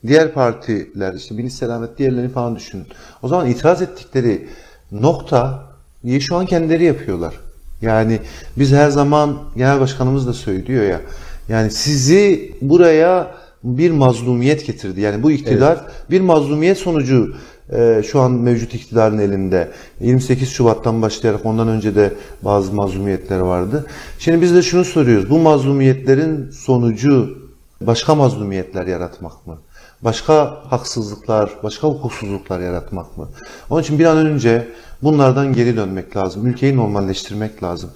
[0.07, 2.87] diğer partiler işte Milli Selamet diğerlerini falan düşünün.
[3.21, 4.49] O zaman itiraz ettikleri
[4.91, 5.63] nokta
[6.03, 7.33] iyi şu an kendileri yapıyorlar.
[7.81, 8.19] Yani
[8.57, 11.01] biz her zaman genel başkanımız da söylüyor ya.
[11.49, 13.31] Yani sizi buraya
[13.63, 15.01] bir mazlumiyet getirdi.
[15.01, 15.79] Yani bu iktidar
[16.11, 17.35] bir mazlumiyet sonucu
[17.73, 19.71] e, şu an mevcut iktidarın elinde.
[19.99, 23.85] 28 Şubat'tan başlayarak ondan önce de bazı mazlumiyetler vardı.
[24.19, 25.29] Şimdi biz de şunu soruyoruz.
[25.29, 27.37] Bu mazlumiyetlerin sonucu
[27.81, 29.57] başka mazlumiyetler yaratmak mı?
[30.03, 33.27] Başka haksızlıklar, başka hukuksuzluklar yaratmak mı?
[33.69, 34.67] Onun için bir an önce
[35.03, 36.47] bunlardan geri dönmek lazım.
[36.47, 37.89] Ülkeyi normalleştirmek lazım.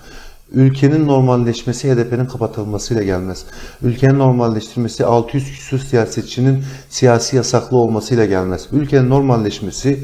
[0.51, 3.45] Ülkenin normalleşmesi HDP'nin kapatılmasıyla gelmez.
[3.81, 8.67] Ülkenin normalleştirmesi 600 küsur siyasetçinin siyasi yasaklı olmasıyla gelmez.
[8.71, 10.03] Ülkenin normalleşmesi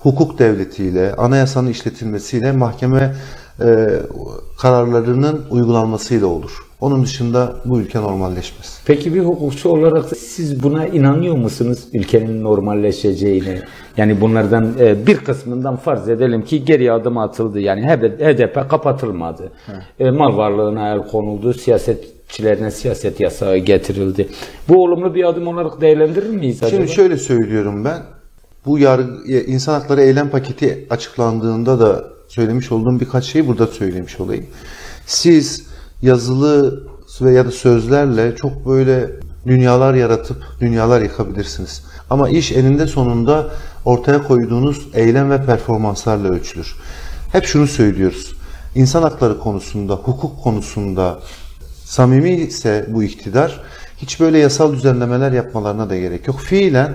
[0.00, 3.14] hukuk devletiyle, anayasanın işletilmesiyle, mahkeme
[4.58, 6.66] kararlarının uygulanmasıyla olur.
[6.80, 8.80] Onun dışında bu ülke normalleşmez.
[8.86, 13.62] Peki bir hukukçu olarak siz buna inanıyor musunuz ülkenin normalleşeceğine?
[13.96, 17.60] Yani bunlardan e, bir kısmından farz edelim ki geri adım atıldı.
[17.60, 17.86] Yani
[18.18, 19.52] HDP kapatılmadı.
[20.00, 21.54] E, mal varlığına el konuldu.
[21.54, 24.28] Siyasetçilerine siyaset yasağı getirildi.
[24.68, 26.80] Bu olumlu bir adım olarak değerlendirir miyiz acaba?
[26.80, 28.02] Şimdi şöyle söylüyorum ben.
[28.66, 34.46] Bu yargı, insan hakları eylem paketi açıklandığında da söylemiş olduğum birkaç şeyi burada söylemiş olayım.
[35.06, 35.66] Siz
[36.02, 36.86] yazılı
[37.20, 39.10] ve ya da sözlerle çok böyle
[39.46, 41.82] dünyalar yaratıp dünyalar yıkabilirsiniz.
[42.10, 43.50] Ama iş eninde sonunda
[43.84, 46.76] ortaya koyduğunuz eylem ve performanslarla ölçülür.
[47.32, 48.36] Hep şunu söylüyoruz.
[48.74, 51.18] İnsan hakları konusunda, hukuk konusunda
[51.84, 53.60] samimi ise bu iktidar
[53.96, 56.40] hiç böyle yasal düzenlemeler yapmalarına da gerek yok.
[56.40, 56.94] Fiilen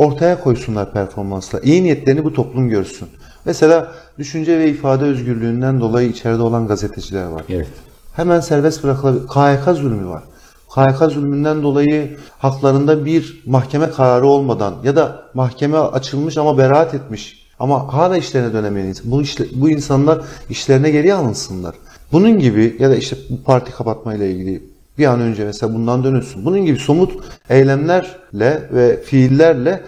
[0.00, 1.60] ortaya koysunlar performansla.
[1.60, 3.08] İyi niyetlerini bu toplum görsün.
[3.44, 7.42] Mesela düşünce ve ifade özgürlüğünden dolayı içeride olan gazeteciler var.
[7.48, 7.68] Evet.
[8.12, 9.26] Hemen serbest bırakılabilir.
[9.26, 10.22] KHK zulmü var.
[10.68, 17.46] KHK zulmünden dolayı haklarında bir mahkeme kararı olmadan ya da mahkeme açılmış ama beraat etmiş
[17.58, 21.74] ama hala işlerine dönemeyen bu, işle, bu insanlar işlerine geri alınsınlar.
[22.12, 24.69] Bunun gibi ya da işte bu parti kapatmayla ilgili
[25.00, 26.44] bir an önce mesela bundan dönülsün.
[26.44, 27.12] Bunun gibi somut
[27.50, 29.82] eylemlerle ve fiillerle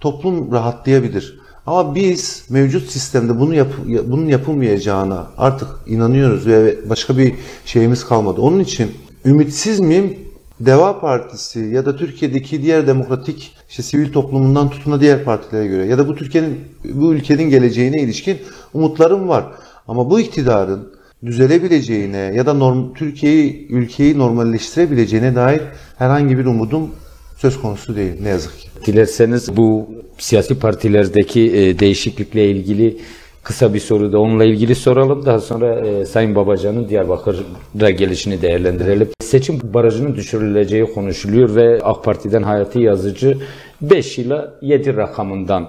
[0.00, 1.40] toplum rahatlayabilir.
[1.66, 3.68] Ama biz mevcut sistemde bunu yap
[4.04, 8.40] bunun yapılmayacağına artık inanıyoruz ve başka bir şeyimiz kalmadı.
[8.40, 8.90] Onun için
[9.24, 10.18] ümitsiz miyim?
[10.60, 15.98] Deva Partisi ya da Türkiye'deki diğer demokratik işte sivil toplumundan tutun diğer partilere göre ya
[15.98, 16.60] da bu Türkiye'nin
[16.94, 18.38] bu ülkenin geleceğine ilişkin
[18.74, 19.44] umutlarım var.
[19.88, 20.95] Ama bu iktidarın
[21.26, 25.60] düzelebileceğine ya da norm, Türkiye'yi ülkeyi normalleştirebileceğine dair
[25.98, 26.90] herhangi bir umudum
[27.36, 28.68] söz konusu değil ne yazık ki.
[28.86, 32.98] Dilerseniz bu siyasi partilerdeki e, değişiklikle ilgili
[33.42, 35.26] kısa bir soru da onunla ilgili soralım.
[35.26, 39.08] Daha sonra e, Sayın Babacan'ın Diyarbakır'a gelişini değerlendirelim.
[39.20, 43.38] Seçim barajının düşürüleceği konuşuluyor ve AK Parti'den Hayati Yazıcı
[43.82, 45.68] 5 ile 7 rakamından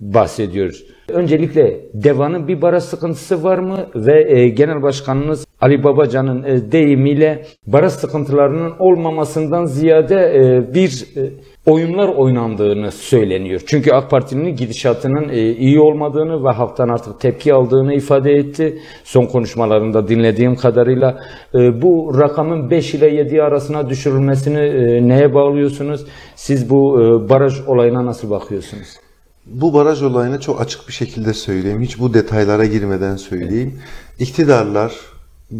[0.00, 0.82] bahsediyor.
[1.08, 7.46] Öncelikle DEVA'nın bir baraj sıkıntısı var mı ve e, Genel Başkanınız Ali Babacan'ın e, deyimiyle
[7.66, 11.30] baraj sıkıntılarının olmamasından ziyade e, bir e,
[11.66, 13.62] oyunlar oynandığını söyleniyor.
[13.66, 18.78] Çünkü AK Parti'nin gidişatının e, iyi olmadığını ve halktan artık tepki aldığını ifade etti.
[19.04, 21.22] Son konuşmalarında dinlediğim kadarıyla
[21.54, 26.04] e, bu rakamın 5 ile 7 arasına düşürülmesini e, neye bağlıyorsunuz?
[26.34, 29.05] Siz bu e, baraj olayına nasıl bakıyorsunuz?
[29.46, 31.82] Bu baraj olayını çok açık bir şekilde söyleyeyim.
[31.82, 33.78] Hiç bu detaylara girmeden söyleyeyim.
[34.18, 34.94] İktidarlar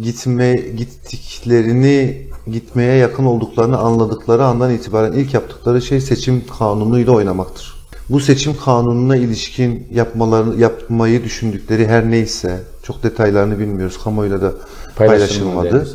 [0.01, 7.77] gitme gittiklerini gitmeye yakın olduklarını anladıkları andan itibaren ilk yaptıkları şey seçim kanunuyla oynamaktır.
[8.09, 14.03] Bu seçim kanununa ilişkin yapmalarını yapmayı düşündükleri her neyse çok detaylarını bilmiyoruz.
[14.03, 14.53] Kamuoyuyla da
[14.95, 15.87] paylaşılmadı.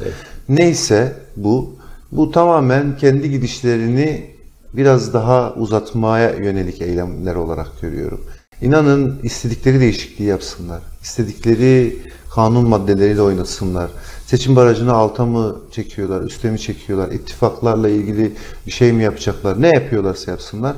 [0.48, 1.76] Neyse bu
[2.12, 4.31] bu tamamen kendi gidişlerini
[4.74, 8.20] biraz daha uzatmaya yönelik eylemler olarak görüyorum.
[8.62, 10.82] İnanın istedikleri değişikliği yapsınlar.
[11.02, 11.96] İstedikleri
[12.34, 13.90] kanun maddeleriyle oynasınlar.
[14.26, 18.32] Seçim barajını alta mı çekiyorlar, üste mi çekiyorlar, ittifaklarla ilgili
[18.66, 20.76] bir şey mi yapacaklar, ne yapıyorlarsa yapsınlar.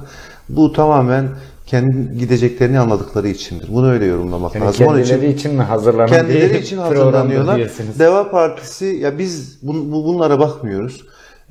[0.48, 1.28] Bu tamamen
[1.66, 3.68] kendi gideceklerini anladıkları içindir.
[3.72, 4.86] Bunu öyle yorumlamak yani lazım.
[4.86, 7.60] Kendileri için, için mi hazırlanan Kendileri için hazırlanıyorlar.
[7.98, 11.04] Deva Partisi ya biz bu, bunlara bakmıyoruz.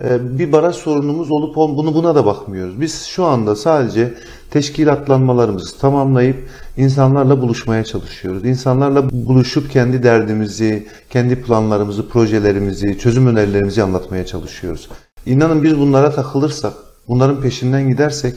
[0.04, 2.82] Ee, bir baraj sorunumuz olup bunu buna da bakmıyoruz.
[2.82, 4.13] Biz şu anda sadece
[4.52, 8.46] teşkilatlanmalarımızı tamamlayıp insanlarla buluşmaya çalışıyoruz.
[8.46, 14.89] İnsanlarla buluşup kendi derdimizi, kendi planlarımızı, projelerimizi, çözüm önerilerimizi anlatmaya çalışıyoruz.
[15.26, 16.74] İnanın biz bunlara takılırsak,
[17.08, 18.36] bunların peşinden gidersek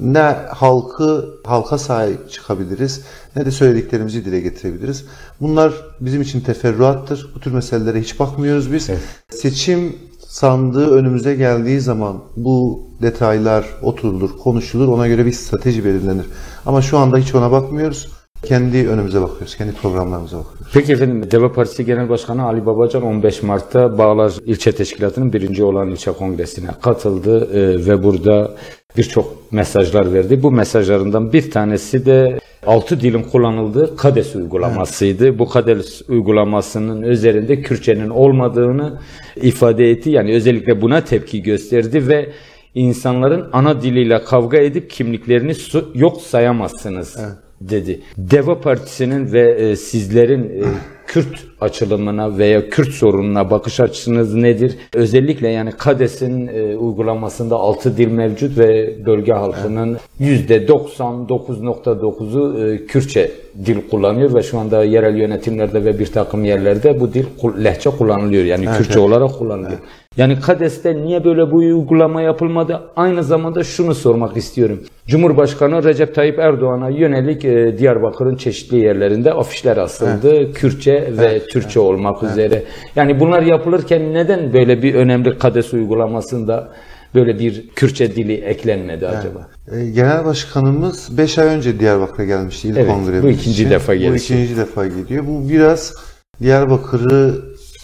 [0.00, 3.00] ne halkı halka sahip çıkabiliriz
[3.36, 5.04] ne de söylediklerimizi dile getirebiliriz.
[5.40, 7.30] Bunlar bizim için teferruattır.
[7.34, 8.90] Bu tür meselelere hiç bakmıyoruz biz.
[8.90, 9.00] Evet.
[9.30, 9.96] Seçim
[10.36, 16.26] sandığı önümüze geldiği zaman bu detaylar oturulur, konuşulur, ona göre bir strateji belirlenir.
[16.66, 18.08] Ama şu anda hiç ona bakmıyoruz.
[18.42, 20.66] Kendi önümüze bakıyoruz, kendi programlarımıza bakıyoruz.
[20.72, 25.88] Peki efendim, Deva Partisi Genel Başkanı Ali Babacan 15 Mart'ta Bağlar İlçe Teşkilatı'nın birinci olan
[25.90, 28.54] ilçe kongresine katıldı e, ve burada
[28.96, 30.42] birçok mesajlar verdi.
[30.42, 35.28] Bu mesajlarından bir tanesi de altı dilin kullanıldığı KADES uygulamasıydı.
[35.28, 35.38] Evet.
[35.38, 38.98] Bu KADES uygulamasının üzerinde Kürtçenin olmadığını
[39.36, 40.10] ifade etti.
[40.10, 42.32] Yani özellikle buna tepki gösterdi ve
[42.74, 45.52] insanların ana diliyle kavga edip kimliklerini
[45.94, 47.16] yok sayamazsınız.
[47.20, 48.00] Evet dedi.
[48.18, 50.64] Deva Partisi'nin ve e, sizlerin e,
[51.06, 54.76] Kürt açılımına veya Kürt sorununa bakış açınız nedir?
[54.94, 63.30] Özellikle yani KADES'in e, uygulamasında altı dil mevcut ve bölge halkının %99.9'u e, Kürtçe
[63.66, 67.24] dil kullanıyor ve şu anda yerel yönetimlerde ve bir takım yerlerde bu dil
[67.64, 68.44] lehçe kullanılıyor.
[68.44, 69.78] Yani Kürtçe olarak kullanılıyor.
[70.16, 72.80] Yani KADES'te niye böyle bu uygulama yapılmadı?
[72.96, 74.80] Aynı zamanda şunu sormak istiyorum.
[75.06, 80.52] Cumhurbaşkanı Recep Tayyip Erdoğan'a yönelik e, Diyarbakır'ın çeşitli yerlerinde afişler asıldı.
[80.52, 82.62] Kürtçe ve Türkçe olmak üzere.
[82.96, 86.68] Yani bunlar yapılırken neden böyle bir önemli KADES uygulamasında
[87.14, 89.48] böyle bir Kürtçe dili eklenmedi acaba?
[89.72, 93.70] E, Genel Başkanımız 5 ay önce Diyarbakır'a gelmişti ilk Evet, bu ikinci için.
[93.70, 94.34] defa Bu gelişi.
[94.34, 95.24] ikinci defa geliyor.
[95.26, 95.94] Bu biraz
[96.42, 97.34] Diyarbakır'ı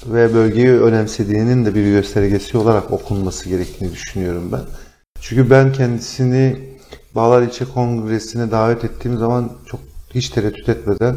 [0.06, 4.60] ve bölgeyi önemsediğinin de bir göstergesi olarak okunması gerektiğini düşünüyorum ben.
[5.20, 6.72] Çünkü ben kendisini
[7.14, 9.80] Bağlar İlçe Kongresi'ne davet ettiğim zaman çok
[10.14, 11.16] hiç tereddüt etmeden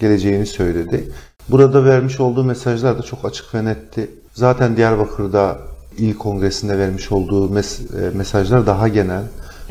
[0.00, 1.12] geleceğini söyledi.
[1.48, 4.10] Burada vermiş olduğu mesajlar da çok açık ve netti.
[4.34, 5.58] Zaten Diyarbakır'da
[5.98, 9.22] il kongresinde vermiş olduğu mes- e, mesajlar daha genel,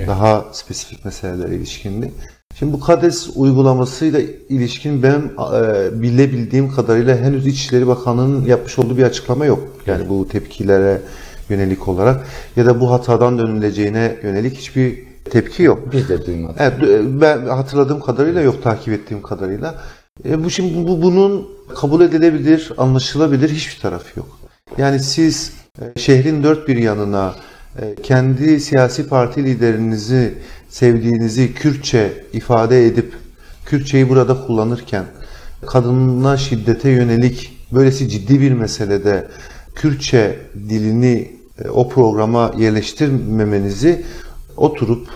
[0.08, 2.13] daha spesifik meselelere ilişkindi.
[2.60, 9.04] Şimdi bu KADES uygulamasıyla ilişkin ben e, bilebildiğim kadarıyla henüz İçişleri Bakanlığı'nın yapmış olduğu bir
[9.04, 9.60] açıklama yok.
[9.88, 11.02] Yani bu tepkilere
[11.50, 15.94] yönelik olarak ya da bu hatadan dönüleceğine yönelik hiçbir tepki yok.
[15.94, 16.58] Biz de duymadık.
[16.60, 19.76] Evet, e, ben hatırladığım kadarıyla yok, takip ettiğim kadarıyla.
[20.26, 24.39] E, bu şimdi bu bunun kabul edilebilir, anlaşılabilir hiçbir tarafı yok.
[24.78, 27.36] Yani siz e, şehrin dört bir yanına
[27.82, 30.34] e, kendi siyasi parti liderinizi
[30.69, 33.13] sevdiğinizi Kürtçe ifade edip
[33.65, 35.06] Kürtçeyi burada kullanırken
[35.65, 39.28] kadına şiddete yönelik böylesi ciddi bir meselede
[39.75, 41.32] Kürtçe dilini
[41.65, 44.06] e, o programa yerleştirmemenizi
[44.58, 45.08] oturup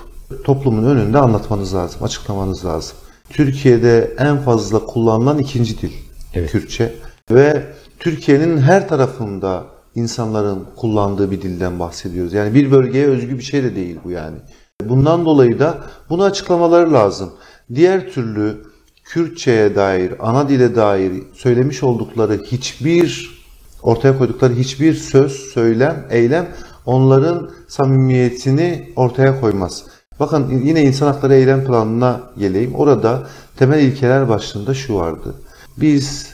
[0.43, 2.97] toplumun önünde anlatmanız lazım, açıklamanız lazım.
[3.29, 5.91] Türkiye'de en fazla kullanılan ikinci dil
[6.33, 6.51] Evet.
[6.51, 6.93] Kürtçe
[7.31, 7.63] ve
[7.99, 12.33] Türkiye'nin her tarafında insanların kullandığı bir dilden bahsediyoruz.
[12.33, 14.37] Yani bir bölgeye özgü bir şey de değil bu yani.
[14.83, 15.77] Bundan dolayı da
[16.09, 17.31] bunu açıklamaları lazım.
[17.75, 18.57] Diğer türlü
[19.03, 23.39] Kürtçe'ye dair, ana dile dair söylemiş oldukları hiçbir
[23.83, 26.47] ortaya koydukları hiçbir söz, söylem, eylem
[26.85, 29.83] onların samimiyetini ortaya koymaz.
[30.19, 32.75] Bakın yine insan hakları eylem planına geleyim.
[32.75, 35.33] Orada temel ilkeler başlığında şu vardı.
[35.77, 36.27] Biz,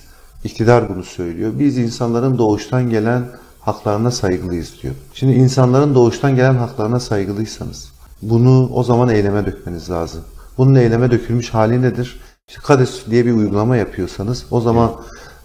[0.43, 3.23] iktidar bunu söylüyor, biz insanların doğuştan gelen
[3.59, 4.93] haklarına saygılıyız diyor.
[5.13, 7.94] Şimdi insanların doğuştan gelen haklarına saygılıysanız
[8.29, 10.21] bunu o zaman eyleme dökmeniz lazım.
[10.57, 12.19] Bunun eyleme dökülmüş hali nedir?
[12.47, 14.91] İşte KADES diye bir uygulama yapıyorsanız o zaman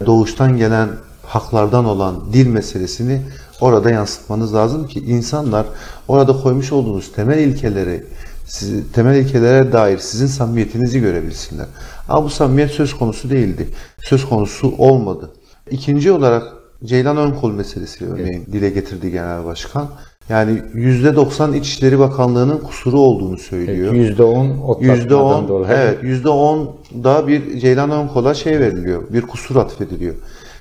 [0.07, 0.89] doğuştan gelen
[1.27, 3.23] haklardan olan dil meselesini
[3.61, 5.67] orada yansıtmanız lazım ki insanlar
[6.09, 8.05] orada koymuş olduğunuz temel ilkeleri
[8.47, 11.67] sizi, temel ilkelere dair sizin samimiyetinizi görebilsinler.
[12.09, 13.69] Ama bu samimiyet söz konusu değildi.
[14.03, 15.31] Söz konusu olmadı.
[15.71, 16.43] İkinci olarak
[16.85, 19.91] Ceylan Önkol meselesi örneğin dile getirdi Genel Başkan.
[20.31, 23.93] Yani %90 İçişleri Bakanlığı'nın kusuru olduğunu söylüyor.
[23.93, 25.73] Yüzde on otlatmadan Yüzde on, dolayı.
[25.75, 30.15] evet yüzde on da bir Ceylan Önkol'a şey veriliyor, bir kusur atfediliyor.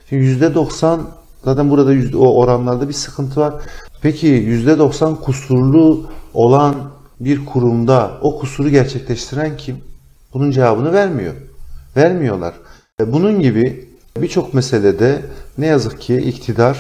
[0.10, 1.02] Şimdi yüzde doksan
[1.44, 3.54] zaten burada o oranlarda bir sıkıntı var.
[4.02, 6.76] Peki yüzde doksan kusurlu olan
[7.20, 9.78] bir kurumda o kusuru gerçekleştiren kim?
[10.34, 11.34] Bunun cevabını vermiyor.
[11.98, 12.54] Vermiyorlar.
[13.02, 13.90] E, Bunun gibi
[14.22, 15.22] birçok meselede
[15.58, 16.78] ne yazık ki iktidar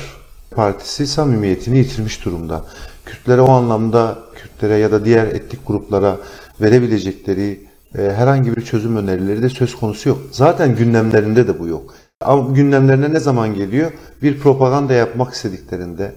[0.52, 2.66] partisi samimiyetini yitirmiş durumda.
[3.06, 6.18] Kürtlere o anlamda Kürtlere ya da diğer etnik gruplara
[6.62, 7.60] verebilecekleri
[7.98, 10.20] e, herhangi bir çözüm önerileri de söz konusu yok.
[10.32, 11.94] Zaten gündemlerinde de bu yok.
[12.22, 13.92] Ama gündemlerine ne zaman geliyor?
[14.22, 16.16] Bir propaganda yapmak istediklerinde,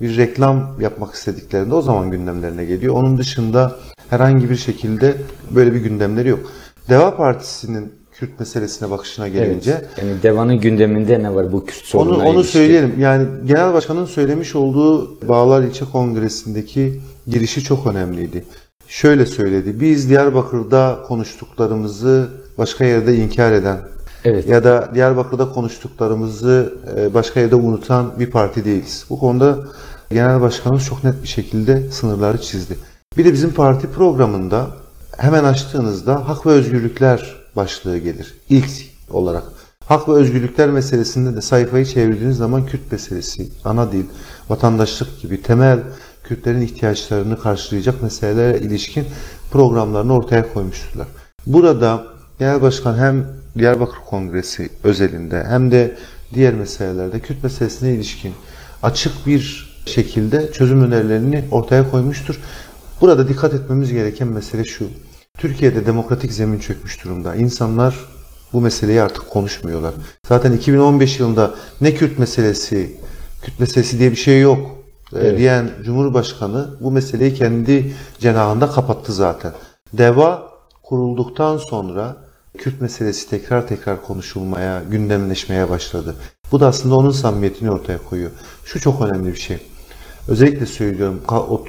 [0.00, 2.94] bir reklam yapmak istediklerinde o zaman gündemlerine geliyor.
[2.94, 3.76] Onun dışında
[4.10, 5.16] herhangi bir şekilde
[5.50, 6.52] böyle bir gündemleri yok.
[6.88, 9.88] Deva Partisi'nin Kürt meselesine bakışına gelince Evet.
[9.98, 12.52] Yani Devan'ın gündeminde ne var bu Kürt onu, sorununa onu ilişkin?
[12.58, 12.94] söyleyelim.
[12.98, 18.44] Yani Genel Başkan'ın söylemiş olduğu Bağlar İlçe Kongresi'ndeki girişi çok önemliydi.
[18.88, 19.80] Şöyle söyledi.
[19.80, 23.78] Biz Diyarbakır'da konuştuklarımızı başka yerde inkar eden
[24.24, 24.48] Evet.
[24.48, 29.04] ya da Diyarbakır'da konuştuklarımızı e, başka yerde unutan bir parti değiliz.
[29.10, 29.58] Bu konuda
[30.10, 32.76] Genel Başkanımız çok net bir şekilde sınırları çizdi.
[33.16, 34.66] Bir de bizim parti programında
[35.18, 38.34] hemen açtığınızda hak ve özgürlükler başlığı gelir.
[38.48, 38.70] İlk
[39.10, 39.44] olarak.
[39.86, 44.04] Hak ve özgürlükler meselesinde de sayfayı çevirdiğiniz zaman Kürt meselesi, ana dil,
[44.48, 45.80] vatandaşlık gibi temel
[46.24, 49.04] Kürtlerin ihtiyaçlarını karşılayacak meselelere ilişkin
[49.50, 51.06] programlarını ortaya koymuştular.
[51.46, 52.04] Burada
[52.38, 53.26] Genel Başkan hem
[53.58, 55.96] Diyarbakır Kongresi özelinde hem de
[56.34, 58.32] diğer meselelerde Kürt meselesine ilişkin
[58.82, 62.40] açık bir şekilde çözüm önerilerini ortaya koymuştur.
[63.00, 64.88] Burada dikkat etmemiz gereken mesele şu.
[65.42, 67.34] Türkiye'de demokratik zemin çökmüş durumda.
[67.34, 67.94] İnsanlar
[68.52, 69.94] bu meseleyi artık konuşmuyorlar.
[70.28, 72.96] Zaten 2015 yılında ne Kürt meselesi,
[73.42, 74.70] Kürt meselesi diye bir şey yok
[75.12, 75.38] e, Evet.
[75.38, 79.52] diyen Cumhurbaşkanı bu meseleyi kendi cenahında kapattı zaten.
[79.92, 80.42] DEVA
[80.82, 82.16] kurulduktan sonra
[82.58, 86.14] Kürt meselesi tekrar tekrar konuşulmaya, gündemleşmeye başladı.
[86.52, 88.30] Bu da aslında onun samimiyetini ortaya koyuyor.
[88.64, 89.58] Şu çok önemli bir şey.
[90.28, 91.20] Özellikle söylüyorum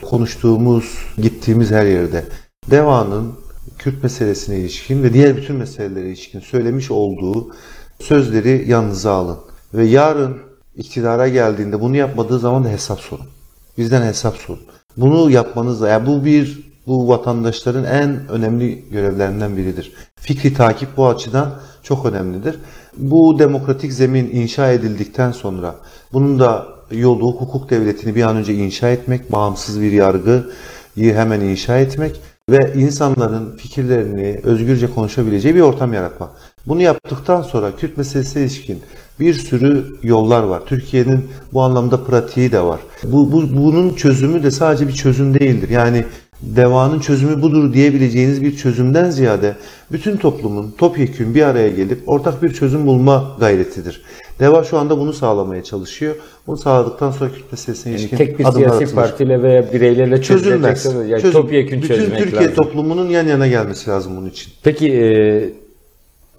[0.09, 2.25] konuştuğumuz, gittiğimiz her yerde
[2.71, 3.42] DEVA'nın
[3.77, 7.55] Kürt meselesine ilişkin ve diğer bütün meselelere ilişkin söylemiş olduğu
[7.99, 9.37] sözleri yanınıza alın.
[9.73, 10.37] Ve yarın
[10.75, 13.25] iktidara geldiğinde bunu yapmadığı zaman da hesap sorun.
[13.77, 14.63] Bizden hesap sorun.
[14.97, 19.93] Bunu yapmanızla, yani bu bir bu vatandaşların en önemli görevlerinden biridir.
[20.15, 22.59] Fikri takip bu açıdan çok önemlidir.
[22.97, 25.75] Bu demokratik zemin inşa edildikten sonra
[26.13, 30.43] bunun da yolu hukuk devletini bir an önce inşa etmek, bağımsız bir yargıyı
[30.95, 36.29] hemen inşa etmek ve insanların fikirlerini özgürce konuşabileceği bir ortam yaratmak.
[36.67, 38.81] Bunu yaptıktan sonra Kürt meselesine ilişkin
[39.19, 40.61] bir sürü yollar var.
[40.65, 42.79] Türkiye'nin bu anlamda pratiği de var.
[43.03, 45.69] Bu, bu bunun çözümü de sadece bir çözüm değildir.
[45.69, 46.05] Yani
[46.43, 49.55] devanın çözümü budur diyebileceğiniz bir çözümden ziyade
[49.91, 54.01] bütün toplumun topyekün bir araya gelip ortak bir çözüm bulma gayretidir.
[54.39, 56.15] Deva şu anda bunu sağlamaya çalışıyor.
[56.47, 58.91] Bunu sağladıktan sonra Kürt meselesine Yani ilişkin tek bir siyasi atılır.
[58.95, 60.85] partiyle veya bireylerle çözülmez.
[60.85, 62.55] Yani Çözüm- topyekün Bütün çözmek Türkiye lazım.
[62.55, 64.53] toplumunun yan yana gelmesi lazım bunun için.
[64.63, 65.49] Peki e,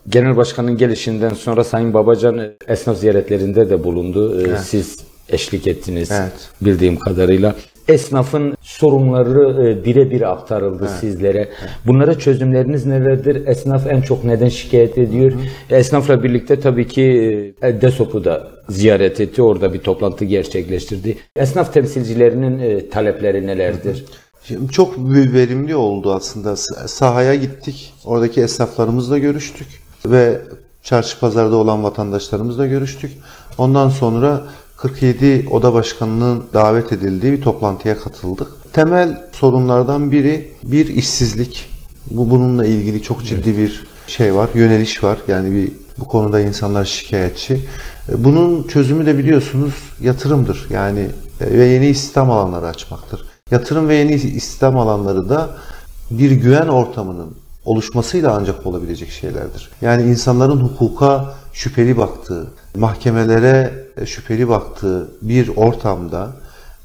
[0.08, 4.40] Genel Başkan'ın gelişinden sonra Sayın Babacan esnaf ziyaretlerinde de bulundu.
[4.42, 6.32] E, Siz eşlik ettiniz Evet.
[6.60, 7.54] bildiğim kadarıyla.
[7.88, 11.48] Esnafın sorunları e, birebir aktarıldı sizlere.
[11.86, 13.46] Bunlara çözümleriniz nelerdir?
[13.46, 15.32] Esnaf en çok neden şikayet ediyor?
[15.70, 17.02] Esnafla birlikte tabii ki
[17.62, 19.42] e, DESOP'u da ziyaret etti.
[19.42, 21.18] Orada bir toplantı gerçekleştirdi.
[21.36, 24.04] Esnaf temsilcilerinin e, talepleri nelerdir?
[24.44, 26.56] Şimdi çok verimli oldu aslında.
[26.86, 27.94] Sahaya gittik.
[28.04, 29.68] Oradaki esnaflarımızla görüştük
[30.06, 30.40] ve
[30.82, 33.12] çarşı pazarda olan vatandaşlarımızla görüştük.
[33.58, 34.42] Ondan sonra
[34.76, 38.48] 47 oda başkanının davet edildiği bir toplantıya katıldık.
[38.72, 41.70] Temel sorunlardan biri bir işsizlik.
[42.10, 45.18] Bu bununla ilgili çok ciddi bir şey var, yöneliş var.
[45.28, 47.54] Yani bir bu konuda insanlar şikayetçi.
[48.08, 50.66] E, Bunun çözümü de biliyorsunuz yatırımdır.
[50.70, 51.08] Yani
[51.40, 53.24] e, ve yeni istihdam alanları açmaktır.
[53.50, 55.50] Yatırım ve yeni istihdam alanları da
[56.10, 59.70] bir güven ortamının oluşmasıyla ancak olabilecek şeylerdir.
[59.82, 66.32] Yani insanların hukuka şüpheli baktığı, mahkemelere e, şüpheli baktığı bir ortamda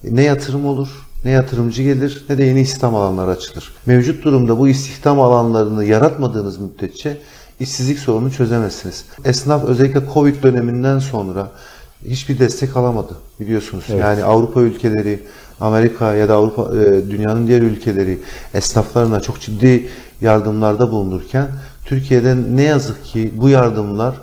[0.03, 0.87] ne yatırım olur,
[1.25, 3.73] ne yatırımcı gelir, ne de yeni istihdam alanları açılır.
[3.85, 7.17] Mevcut durumda bu istihdam alanlarını yaratmadığınız müddetçe
[7.59, 9.05] işsizlik sorununu çözemezsiniz.
[9.25, 11.51] Esnaf özellikle Covid döneminden sonra
[12.05, 13.85] hiçbir destek alamadı biliyorsunuz.
[13.99, 15.19] Yani Avrupa ülkeleri,
[15.59, 18.19] Amerika ya da Avrupa e, dünyanın diğer ülkeleri
[18.53, 19.89] esnaflarına çok ciddi
[20.21, 21.47] yardımlarda bulunurken
[21.85, 24.15] Türkiye'den ne yazık ki bu yardımlar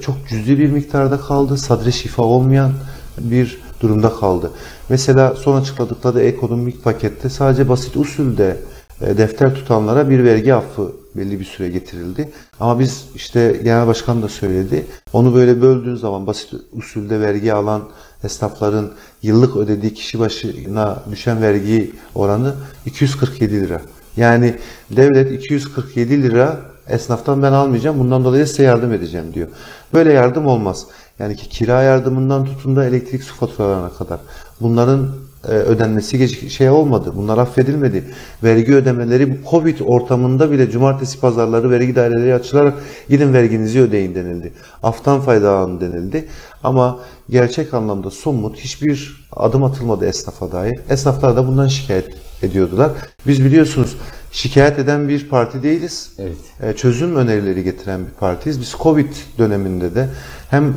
[0.00, 1.58] çok cüzi bir miktarda kaldı.
[1.58, 2.72] Sadre şifa olmayan
[3.18, 4.50] bir durumda kaldı.
[4.88, 8.56] Mesela son açıkladıkları ekonomik pakette sadece basit usulde
[9.00, 12.30] e, defter tutanlara bir vergi affı belli bir süre getirildi.
[12.60, 14.86] Ama biz işte genel başkan da söyledi.
[15.12, 17.82] Onu böyle böldüğün zaman basit usulde vergi alan
[18.24, 18.90] esnafların
[19.22, 22.54] yıllık ödediği kişi başına düşen vergi oranı
[22.86, 23.80] 247 lira.
[24.16, 24.54] Yani
[24.90, 26.56] devlet 247 lira
[26.88, 29.48] esnaftan ben almayacağım bundan dolayı size yardım edeceğim diyor.
[29.94, 30.86] Böyle yardım olmaz.
[31.18, 34.20] Yani ki kira yardımından tutun da elektrik su faturalarına kadar.
[34.60, 35.08] Bunların
[35.48, 37.12] e, ödenmesi şey olmadı.
[37.16, 38.04] Bunlar affedilmedi.
[38.42, 42.74] Vergi ödemeleri bu Covid ortamında bile cumartesi pazarları vergi daireleri açılarak
[43.08, 44.52] gidin verginizi ödeyin denildi.
[44.82, 46.28] Aftan faydalanın denildi.
[46.64, 46.98] Ama
[47.30, 50.80] gerçek anlamda somut hiçbir adım atılmadı esnafa dair.
[50.90, 52.92] Esnaflar da bundan şikayet ediyordular.
[53.26, 53.96] Biz biliyorsunuz
[54.32, 56.12] şikayet eden bir parti değiliz.
[56.18, 56.36] Evet.
[56.62, 58.60] E, çözüm önerileri getiren bir partiyiz.
[58.60, 60.08] Biz Covid döneminde de
[60.54, 60.74] hem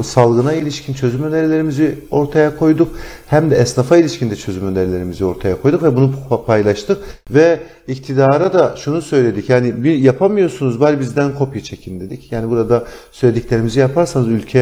[0.00, 5.62] e, salgına ilişkin çözüm önerilerimizi ortaya koyduk hem de esnafa ilişkin de çözüm önerilerimizi ortaya
[5.62, 6.98] koyduk ve bunu pa- paylaştık
[7.30, 9.48] ve iktidara da şunu söyledik.
[9.50, 12.32] Yani bir yapamıyorsunuz bari bizden kopya çekin dedik.
[12.32, 14.58] Yani burada söylediklerimizi yaparsanız ülke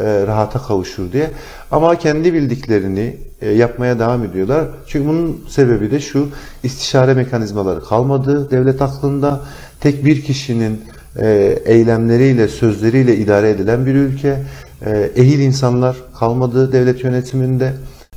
[0.00, 1.30] e, rahata kavuşur diye.
[1.70, 4.64] Ama kendi bildiklerini e, yapmaya devam ediyorlar.
[4.86, 6.28] Çünkü bunun sebebi de şu
[6.62, 9.40] istişare mekanizmaları kalmadı devlet aklında.
[9.80, 10.80] Tek bir kişinin
[11.20, 14.42] e, eylemleriyle, sözleriyle idare edilen bir ülke.
[14.86, 17.72] E, ehil insanlar kalmadı devlet yönetiminde.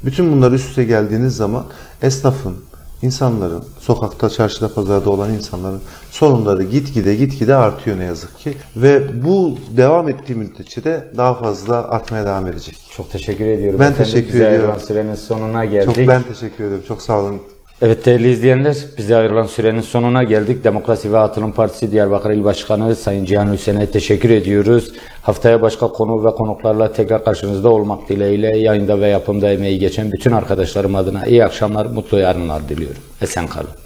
[0.06, 1.64] Bütün bunlar üst üste geldiğiniz zaman
[2.02, 2.56] esnafın,
[3.02, 5.82] insanların, sokakta, çarşıda, pazarda olan insanların
[6.12, 8.54] sorunları gitgide gitgide artıyor ne yazık ki.
[8.76, 12.78] Ve bu devam ettiği müddetçe de daha fazla artmaya devam edecek.
[12.98, 13.80] Çok teşekkür ediyorum.
[13.80, 14.76] Ben Efendim, teşekkür bize ediyorum.
[14.88, 15.96] sürenin sonuna geldik.
[15.96, 16.84] Çok ben teşekkür ederim.
[16.88, 17.42] Çok sağ olun.
[17.82, 20.64] Evet değerli izleyenler, bize ayrılan sürenin sonuna geldik.
[20.64, 24.92] Demokrasi ve Atılım Partisi Diyarbakır İl Başkanı Sayın Cihan Hüseyin'e teşekkür ediyoruz.
[25.22, 30.32] Haftaya başka konu ve konuklarla tekrar karşınızda olmak dileğiyle yayında ve yapımda emeği geçen bütün
[30.32, 33.02] arkadaşlarım adına iyi akşamlar, mutlu yarınlar diliyorum.
[33.22, 33.80] Esen kalın.